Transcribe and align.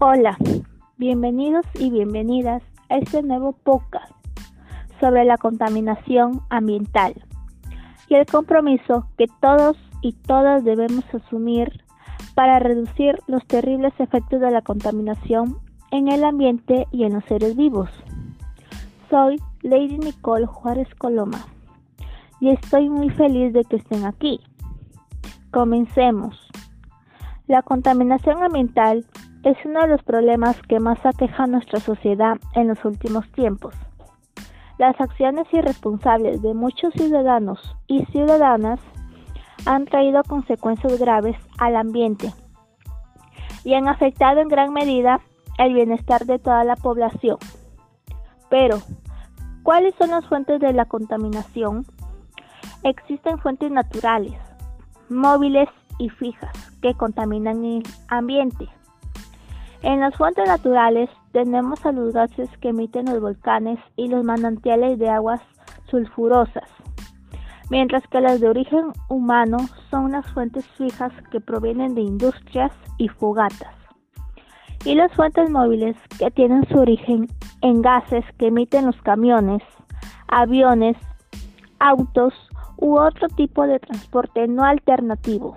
Hola, 0.00 0.38
bienvenidos 0.96 1.66
y 1.74 1.90
bienvenidas 1.90 2.62
a 2.88 2.98
este 2.98 3.20
nuevo 3.20 3.50
podcast 3.52 4.12
sobre 5.00 5.24
la 5.24 5.36
contaminación 5.38 6.40
ambiental 6.50 7.20
y 8.06 8.14
el 8.14 8.24
compromiso 8.24 9.08
que 9.18 9.26
todos 9.40 9.76
y 10.00 10.12
todas 10.12 10.62
debemos 10.62 11.04
asumir 11.12 11.82
para 12.36 12.60
reducir 12.60 13.18
los 13.26 13.44
terribles 13.48 13.92
efectos 13.98 14.40
de 14.40 14.52
la 14.52 14.62
contaminación 14.62 15.58
en 15.90 16.06
el 16.06 16.22
ambiente 16.22 16.86
y 16.92 17.02
en 17.02 17.14
los 17.14 17.24
seres 17.24 17.56
vivos. 17.56 17.90
Soy 19.10 19.42
Lady 19.62 19.98
Nicole 19.98 20.46
Juárez 20.46 20.94
Coloma 20.94 21.44
y 22.38 22.50
estoy 22.50 22.88
muy 22.88 23.10
feliz 23.10 23.52
de 23.52 23.64
que 23.64 23.78
estén 23.78 24.04
aquí. 24.04 24.38
Comencemos. 25.50 26.38
La 27.48 27.62
contaminación 27.62 28.44
ambiental 28.44 29.04
es 29.44 29.56
uno 29.64 29.80
de 29.82 29.88
los 29.88 30.02
problemas 30.02 30.60
que 30.68 30.80
más 30.80 31.04
aqueja 31.04 31.44
a 31.44 31.46
nuestra 31.46 31.80
sociedad 31.80 32.38
en 32.54 32.68
los 32.68 32.84
últimos 32.84 33.30
tiempos. 33.32 33.74
Las 34.78 35.00
acciones 35.00 35.46
irresponsables 35.52 36.42
de 36.42 36.54
muchos 36.54 36.92
ciudadanos 36.94 37.76
y 37.86 38.04
ciudadanas 38.06 38.80
han 39.66 39.84
traído 39.86 40.22
consecuencias 40.22 40.98
graves 40.98 41.36
al 41.58 41.76
ambiente 41.76 42.32
y 43.64 43.74
han 43.74 43.88
afectado 43.88 44.40
en 44.40 44.48
gran 44.48 44.72
medida 44.72 45.20
el 45.58 45.74
bienestar 45.74 46.24
de 46.24 46.38
toda 46.38 46.64
la 46.64 46.76
población. 46.76 47.38
Pero, 48.48 48.78
¿cuáles 49.62 49.94
son 49.96 50.10
las 50.10 50.26
fuentes 50.26 50.60
de 50.60 50.72
la 50.72 50.86
contaminación? 50.86 51.84
Existen 52.84 53.38
fuentes 53.40 53.70
naturales, 53.70 54.38
móviles 55.08 55.68
y 55.98 56.08
fijas 56.08 56.70
que 56.80 56.94
contaminan 56.94 57.64
el 57.64 57.82
ambiente. 58.08 58.68
En 59.82 60.00
las 60.00 60.16
fuentes 60.16 60.46
naturales 60.46 61.08
tenemos 61.32 61.84
a 61.86 61.92
los 61.92 62.12
gases 62.12 62.50
que 62.58 62.70
emiten 62.70 63.06
los 63.06 63.20
volcanes 63.20 63.78
y 63.96 64.08
los 64.08 64.24
manantiales 64.24 64.98
de 64.98 65.08
aguas 65.08 65.40
sulfurosas, 65.88 66.68
mientras 67.70 68.02
que 68.08 68.20
las 68.20 68.40
de 68.40 68.48
origen 68.48 68.92
humano 69.08 69.58
son 69.88 70.12
las 70.12 70.26
fuentes 70.32 70.66
fijas 70.76 71.12
que 71.30 71.40
provienen 71.40 71.94
de 71.94 72.00
industrias 72.00 72.72
y 72.98 73.08
fogatas. 73.08 73.72
Y 74.84 74.96
las 74.96 75.12
fuentes 75.12 75.48
móviles 75.48 75.96
que 76.18 76.30
tienen 76.32 76.66
su 76.68 76.78
origen 76.78 77.28
en 77.62 77.80
gases 77.80 78.24
que 78.36 78.48
emiten 78.48 78.86
los 78.86 79.00
camiones, 79.02 79.62
aviones, 80.26 80.96
autos 81.78 82.34
u 82.78 82.98
otro 82.98 83.28
tipo 83.28 83.66
de 83.66 83.78
transporte 83.78 84.48
no 84.48 84.64
alternativo. 84.64 85.56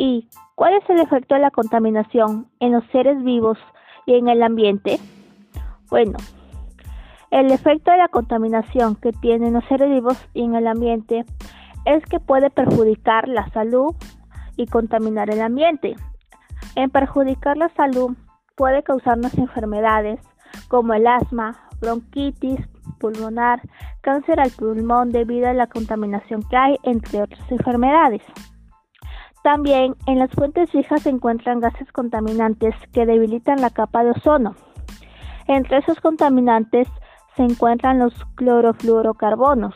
¿Y 0.00 0.30
cuál 0.54 0.72
es 0.72 0.88
el 0.88 0.98
efecto 0.98 1.34
de 1.34 1.42
la 1.42 1.50
contaminación 1.50 2.46
en 2.58 2.72
los 2.72 2.82
seres 2.86 3.22
vivos 3.22 3.58
y 4.06 4.14
en 4.14 4.28
el 4.28 4.42
ambiente? 4.42 4.98
Bueno, 5.90 6.16
el 7.30 7.50
efecto 7.50 7.90
de 7.90 7.98
la 7.98 8.08
contaminación 8.08 8.96
que 8.96 9.12
tienen 9.12 9.52
los 9.52 9.64
seres 9.66 9.90
vivos 9.90 10.16
y 10.32 10.44
en 10.44 10.54
el 10.54 10.68
ambiente 10.68 11.26
es 11.84 12.02
que 12.06 12.18
puede 12.18 12.48
perjudicar 12.48 13.28
la 13.28 13.50
salud 13.50 13.94
y 14.56 14.64
contaminar 14.68 15.28
el 15.28 15.42
ambiente. 15.42 15.96
En 16.76 16.88
perjudicar 16.88 17.58
la 17.58 17.68
salud 17.74 18.16
puede 18.56 18.82
causarnos 18.82 19.34
enfermedades 19.34 20.18
como 20.68 20.94
el 20.94 21.06
asma, 21.06 21.68
bronquitis 21.78 22.58
pulmonar, 22.98 23.60
cáncer 24.00 24.40
al 24.40 24.50
pulmón 24.50 25.12
debido 25.12 25.48
a 25.48 25.52
la 25.52 25.66
contaminación 25.66 26.42
que 26.48 26.56
hay, 26.56 26.78
entre 26.84 27.20
otras 27.20 27.52
enfermedades. 27.52 28.22
También 29.42 29.96
en 30.06 30.18
las 30.18 30.30
fuentes 30.30 30.70
fijas 30.70 31.02
se 31.02 31.10
encuentran 31.10 31.60
gases 31.60 31.90
contaminantes 31.92 32.74
que 32.92 33.06
debilitan 33.06 33.60
la 33.60 33.70
capa 33.70 34.04
de 34.04 34.10
ozono. 34.10 34.54
Entre 35.46 35.78
esos 35.78 35.98
contaminantes 36.00 36.88
se 37.36 37.44
encuentran 37.44 37.98
los 37.98 38.12
clorofluorocarbonos, 38.34 39.74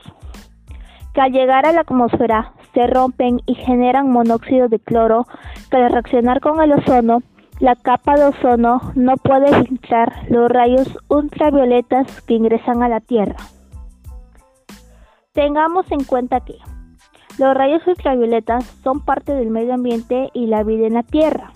que 1.15 1.21
al 1.21 1.33
llegar 1.33 1.67
a 1.67 1.73
la 1.73 1.81
atmósfera 1.81 2.53
se 2.75 2.87
rompen 2.87 3.41
y 3.47 3.55
generan 3.55 4.11
monóxido 4.11 4.69
de 4.69 4.81
cloro 4.81 5.27
que 5.71 5.79
al 5.79 5.93
reaccionar 5.93 6.41
con 6.41 6.61
el 6.61 6.73
ozono, 6.73 7.23
la 7.61 7.77
capa 7.77 8.17
de 8.17 8.25
ozono 8.25 8.93
no 8.95 9.17
puede 9.17 9.65
filtrar 9.65 10.13
los 10.29 10.51
rayos 10.51 10.99
ultravioletas 11.09 12.21
que 12.23 12.35
ingresan 12.35 12.83
a 12.83 12.89
la 12.89 13.01
Tierra. 13.01 13.37
Tengamos 15.33 15.91
en 15.91 16.05
cuenta 16.05 16.41
que 16.41 16.57
los 17.39 17.55
rayos 17.55 17.85
ultravioletas 17.87 18.65
son 18.83 19.05
parte 19.05 19.35
del 19.35 19.51
medio 19.51 19.75
ambiente 19.75 20.31
y 20.35 20.47
la 20.47 20.63
vida 20.63 20.87
en 20.87 20.95
la 20.95 21.03
Tierra. 21.03 21.53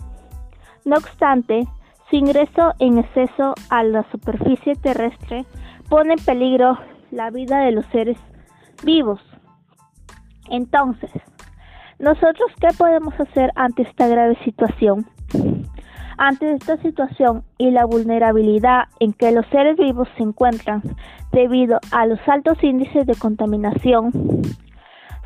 No 0.85 0.97
obstante, 0.97 1.67
su 2.11 2.17
ingreso 2.17 2.73
en 2.79 2.99
exceso 2.99 3.55
a 3.71 3.85
la 3.85 4.05
superficie 4.11 4.75
terrestre 4.75 5.45
pone 5.89 6.15
en 6.15 6.25
peligro 6.25 6.79
la 7.11 7.31
vida 7.31 7.61
de 7.61 7.73
los 7.73 7.87
seres 7.87 8.19
vivos. 8.83 9.21
Entonces, 10.51 11.11
¿nosotros 11.99 12.51
qué 12.61 12.69
podemos 12.77 13.15
hacer 13.21 13.53
ante 13.55 13.83
esta 13.83 14.09
grave 14.09 14.37
situación? 14.45 15.07
Ante 16.17 16.53
esta 16.53 16.77
situación 16.79 17.45
y 17.59 17.71
la 17.71 17.85
vulnerabilidad 17.85 18.85
en 18.99 19.13
que 19.13 19.31
los 19.31 19.47
seres 19.47 19.77
vivos 19.77 20.09
se 20.17 20.25
encuentran 20.25 20.83
debido 21.31 21.79
a 21.93 22.07
los 22.07 22.19
altos 22.27 22.57
índices 22.65 23.07
de 23.07 23.15
contaminación, 23.15 24.11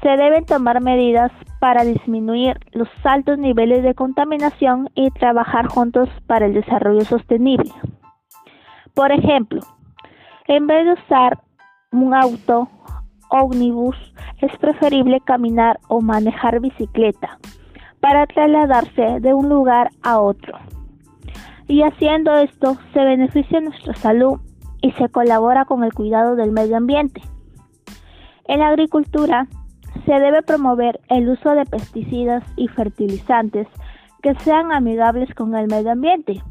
se 0.03 0.09
deben 0.09 0.45
tomar 0.45 0.81
medidas 0.83 1.31
para 1.61 1.85
disminuir 1.85 2.59
los 2.73 2.89
altos 3.05 3.39
niveles 3.39 3.85
de 3.85 3.95
contaminación 3.95 4.91
y 4.95 5.11
trabajar 5.13 5.69
juntos 5.69 6.09
para 6.27 6.47
el 6.47 6.55
desarrollo 6.55 7.05
sostenible. 7.05 7.71
Por 8.95 9.13
ejemplo, 9.13 9.61
en 10.49 10.67
vez 10.67 10.85
de 10.85 10.93
usar 10.95 11.39
un 11.93 12.15
auto 12.15 12.69
ómnibus, 13.31 13.97
es 14.39 14.55
preferible 14.59 15.21
caminar 15.21 15.79
o 15.89 16.01
manejar 16.01 16.59
bicicleta 16.61 17.39
para 18.01 18.27
trasladarse 18.27 19.21
de 19.21 19.33
un 19.33 19.49
lugar 19.49 19.91
a 20.03 20.19
otro. 20.19 20.59
Y 21.69 21.83
haciendo 21.83 22.35
esto 22.35 22.77
se 22.93 23.05
beneficia 23.05 23.61
nuestra 23.61 23.95
salud 23.95 24.41
y 24.83 24.91
se 24.93 25.09
colabora 25.09 25.65
con 25.65 25.85
el 25.85 25.93
cuidado 25.93 26.35
del 26.35 26.51
medio 26.51 26.77
ambiente. 26.77 27.23
En 28.47 28.59
la 28.59 28.69
agricultura, 28.69 29.47
se 30.05 30.13
debe 30.13 30.43
promover 30.43 31.01
el 31.09 31.29
uso 31.29 31.51
de 31.51 31.65
pesticidas 31.65 32.45
y 32.57 32.69
fertilizantes 32.69 33.69
que 34.23 34.35
sean 34.37 34.73
amigables 34.73 35.33
con 35.35 35.55
el 35.55 35.67
medio 35.69 35.93
ambiente. 35.93 36.43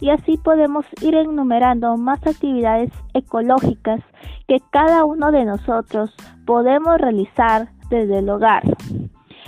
Y 0.00 0.10
así 0.10 0.36
podemos 0.36 0.86
ir 1.02 1.14
enumerando 1.14 1.96
más 1.96 2.24
actividades 2.26 2.90
ecológicas 3.14 4.00
que 4.46 4.58
cada 4.70 5.04
uno 5.04 5.32
de 5.32 5.44
nosotros 5.44 6.14
podemos 6.46 6.98
realizar 6.98 7.68
desde 7.90 8.20
el 8.20 8.30
hogar, 8.30 8.62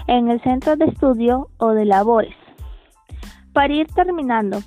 en 0.07 0.29
el 0.29 0.41
centro 0.43 0.77
de 0.77 0.87
estudio 0.87 1.49
o 1.59 1.71
de 1.71 1.85
labores. 1.85 2.35
Para 3.53 3.73
ir 3.73 3.87
terminando, 3.89 4.59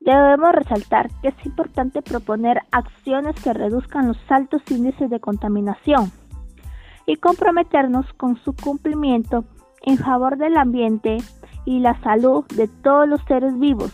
debemos 0.00 0.52
resaltar 0.52 1.08
que 1.22 1.28
es 1.28 1.46
importante 1.46 2.02
proponer 2.02 2.60
acciones 2.70 3.34
que 3.42 3.52
reduzcan 3.52 4.08
los 4.08 4.18
altos 4.28 4.62
índices 4.70 5.10
de 5.10 5.20
contaminación 5.20 6.12
y 7.06 7.16
comprometernos 7.16 8.06
con 8.14 8.36
su 8.36 8.54
cumplimiento 8.54 9.44
en 9.82 9.98
favor 9.98 10.36
del 10.36 10.56
ambiente 10.56 11.18
y 11.64 11.80
la 11.80 12.00
salud 12.02 12.44
de 12.54 12.68
todos 12.68 13.08
los 13.08 13.20
seres 13.22 13.58
vivos. 13.58 13.92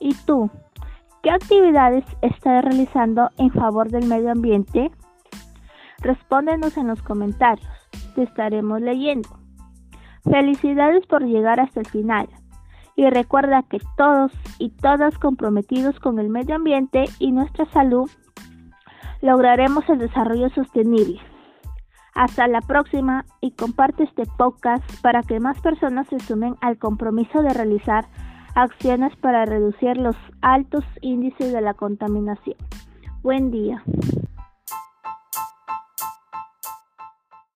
¿Y 0.00 0.14
tú? 0.26 0.50
¿Qué 1.22 1.30
actividades 1.30 2.04
estás 2.20 2.64
realizando 2.64 3.30
en 3.38 3.50
favor 3.52 3.90
del 3.90 4.06
medio 4.06 4.32
ambiente? 4.32 4.90
Respóndenos 5.98 6.76
en 6.76 6.88
los 6.88 7.00
comentarios, 7.02 7.70
te 8.16 8.24
estaremos 8.24 8.80
leyendo. 8.80 9.28
Felicidades 10.24 11.06
por 11.06 11.24
llegar 11.24 11.60
hasta 11.60 11.80
el 11.80 11.86
final 11.86 12.28
y 12.96 13.08
recuerda 13.08 13.62
que 13.62 13.78
todos 13.96 14.32
y 14.58 14.70
todas 14.70 15.18
comprometidos 15.18 15.98
con 16.00 16.18
el 16.18 16.28
medio 16.28 16.56
ambiente 16.56 17.04
y 17.18 17.32
nuestra 17.32 17.66
salud 17.66 18.10
lograremos 19.20 19.88
el 19.88 19.98
desarrollo 19.98 20.50
sostenible. 20.50 21.20
Hasta 22.14 22.46
la 22.46 22.60
próxima 22.60 23.24
y 23.40 23.52
comparte 23.52 24.04
este 24.04 24.24
podcast 24.36 24.84
para 25.00 25.22
que 25.22 25.40
más 25.40 25.60
personas 25.60 26.06
se 26.08 26.20
sumen 26.20 26.56
al 26.60 26.78
compromiso 26.78 27.42
de 27.42 27.54
realizar 27.54 28.06
acciones 28.54 29.16
para 29.16 29.46
reducir 29.46 29.96
los 29.96 30.16
altos 30.42 30.84
índices 31.00 31.52
de 31.52 31.60
la 31.62 31.74
contaminación. 31.74 32.56
Buen 33.22 33.50
día. 33.50 33.82